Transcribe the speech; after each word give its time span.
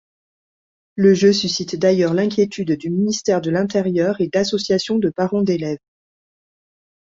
Le 0.95 1.13
jeu 1.13 1.31
suscite 1.31 1.75
d'ailleurs 1.75 2.15
l'inquiétude 2.15 2.71
du 2.71 2.89
ministère 2.89 3.39
de 3.39 3.51
l'Intérieur 3.51 4.19
et 4.19 4.29
d'associations 4.29 4.97
de 4.97 5.11
parents 5.11 5.43
d'élèves. 5.43 5.77